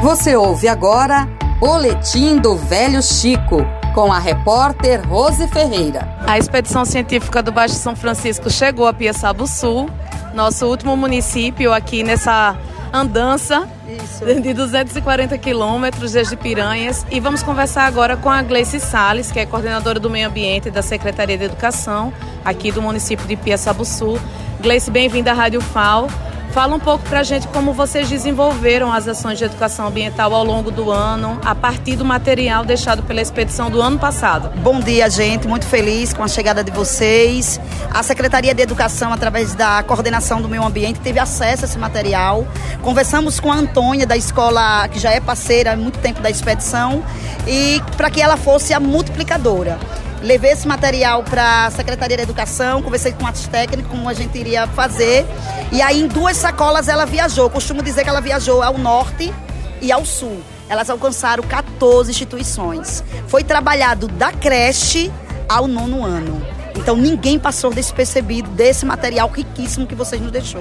[0.00, 6.16] Você ouve agora Boletim do Velho Chico, com a repórter Rose Ferreira.
[6.24, 9.90] A expedição científica do Baixo São Francisco chegou a Piaçabu Sul,
[10.32, 12.56] nosso último município aqui nessa
[12.92, 14.24] andança Isso.
[14.40, 17.04] de 240 quilômetros desde Piranhas.
[17.10, 20.80] E vamos conversar agora com a Gleice Sales, que é coordenadora do Meio Ambiente da
[20.80, 22.12] Secretaria de Educação
[22.44, 24.16] aqui do município de Piaçabu Sul.
[24.60, 26.06] Gleice, bem-vinda à Rádio FAO.
[26.52, 30.42] Fala um pouco para a gente como vocês desenvolveram as ações de educação ambiental ao
[30.42, 34.50] longo do ano, a partir do material deixado pela expedição do ano passado.
[34.58, 35.46] Bom dia, gente.
[35.46, 37.60] Muito feliz com a chegada de vocês.
[37.92, 42.46] A Secretaria de Educação, através da coordenação do meio ambiente, teve acesso a esse material.
[42.82, 47.04] Conversamos com a Antônia, da escola que já é parceira há muito tempo da expedição,
[47.46, 49.78] e para que ela fosse a multiplicadora.
[50.20, 54.36] Levei esse material para a Secretaria de Educação, conversei com os técnicos como a gente
[54.36, 55.24] iria fazer.
[55.70, 57.50] E aí, em duas sacolas, ela viajou.
[57.50, 59.32] Costumo dizer que ela viajou ao norte
[59.80, 60.40] e ao sul.
[60.68, 63.04] Elas alcançaram 14 instituições.
[63.26, 65.12] Foi trabalhado da creche
[65.48, 66.42] ao nono ano.
[66.76, 70.60] Então ninguém passou despercebido desse material riquíssimo que vocês nos deixou.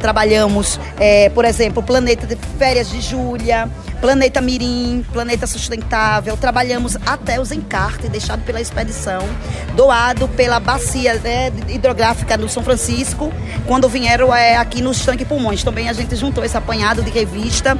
[0.00, 3.68] Trabalhamos, é, por exemplo, Planeta de Férias de Júlia,
[4.00, 6.36] Planeta Mirim, Planeta Sustentável.
[6.36, 9.22] Trabalhamos até os encartes deixados pela expedição,
[9.74, 13.32] doado pela bacia né, hidrográfica do São Francisco,
[13.66, 15.64] quando vieram é, aqui nos tanques pulmões.
[15.64, 17.76] Também a gente juntou esse apanhado de revista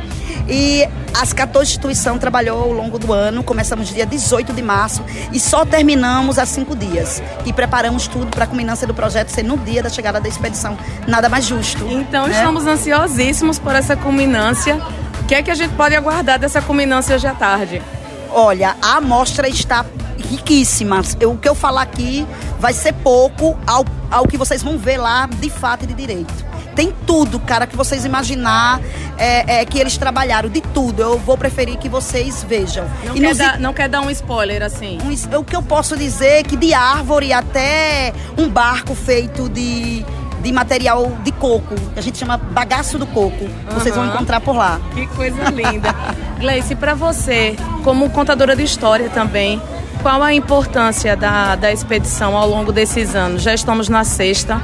[0.48, 3.44] e as 14 instituições trabalhou ao longo do ano.
[3.44, 7.22] Começamos dia 18 de março e só terminamos há cinco dias.
[7.46, 10.76] E preparamos tudo para a culminância do projeto ser no dia da chegada da expedição.
[11.06, 11.86] Nada mais justo.
[11.90, 12.34] Então né?
[12.34, 14.80] estamos ansiosíssimos por essa culminância.
[15.28, 17.82] O que é que a gente pode aguardar dessa culminância hoje à tarde?
[18.30, 19.84] Olha, a amostra está
[20.30, 21.02] riquíssima.
[21.20, 22.26] Eu, o que eu falar aqui
[22.58, 26.48] vai ser pouco ao, ao que vocês vão ver lá de fato e de direito
[26.78, 28.80] tem tudo, cara, que vocês imaginar
[29.16, 31.02] é, é, que eles trabalharam, de tudo.
[31.02, 32.88] Eu vou preferir que vocês vejam.
[33.02, 33.36] Não, quer, nos...
[33.36, 34.96] dar, não quer dar um spoiler, assim?
[35.02, 40.06] Um, o que eu posso dizer é que de árvore até um barco feito de
[40.42, 43.44] de material de coco, que a gente chama bagaço do coco.
[43.44, 43.74] Uhum.
[43.74, 44.80] Vocês vão encontrar por lá.
[44.94, 45.94] Que coisa linda.
[46.38, 49.60] Gleice, para você, como contadora de história também,
[50.02, 53.42] qual a importância da, da expedição ao longo desses anos?
[53.42, 54.60] Já estamos na sexta.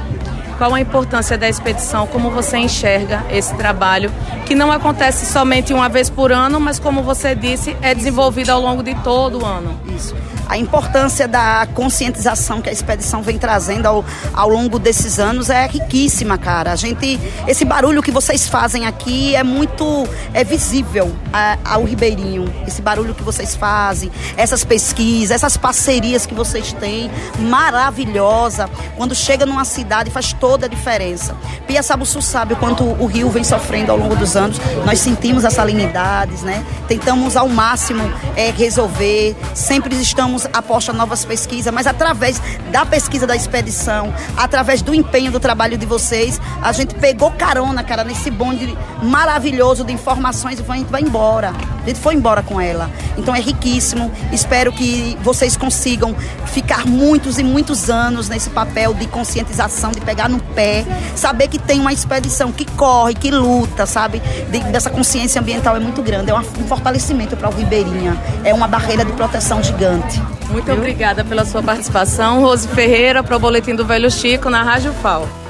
[0.57, 2.07] Qual a importância da expedição?
[2.07, 4.09] Como você enxerga esse trabalho
[4.45, 8.61] que não acontece somente uma vez por ano, mas como você disse, é desenvolvido ao
[8.61, 9.77] longo de todo o ano?
[9.93, 10.15] Isso
[10.47, 15.65] a importância da conscientização que a expedição vem trazendo ao, ao longo desses anos é
[15.67, 16.71] riquíssima, cara.
[16.71, 22.53] A gente, esse barulho que vocês fazem aqui é muito é visível a, ao Ribeirinho.
[22.67, 28.69] Esse barulho que vocês fazem, essas pesquisas, essas parcerias que vocês têm, maravilhosa.
[28.95, 31.35] Quando chega numa cidade faz toda a diferença.
[31.67, 34.59] Pia Sabuçu sabe o quanto o rio vem sofrendo ao longo dos anos.
[34.85, 36.63] Nós sentimos as salinidades, né?
[36.87, 38.03] Tentamos ao máximo
[38.35, 39.35] é, resolver.
[39.53, 42.41] Sempre estamos estamos aposta novas pesquisas, mas através
[42.71, 47.83] da pesquisa da expedição, através do empenho do trabalho de vocês, a gente pegou carona,
[47.83, 51.53] cara, nesse bonde maravilhoso de informações e vai embora.
[51.85, 52.89] A gente foi embora com ela.
[53.15, 54.11] Então é riquíssimo.
[54.31, 56.15] Espero que vocês consigam
[56.47, 60.83] ficar muitos e muitos anos nesse papel de conscientização, de pegar no pé,
[61.15, 64.19] saber que tem uma expedição que corre, que luta, sabe?
[64.49, 66.31] De, dessa consciência ambiental é muito grande.
[66.31, 68.17] É um fortalecimento para o Ribeirinha.
[68.43, 70.19] É uma barreira de proteção gigante.
[70.49, 72.41] Muito obrigada pela sua participação.
[72.41, 75.44] Rose Ferreira, para o Boletim do Velho Chico, na Rádio FAO.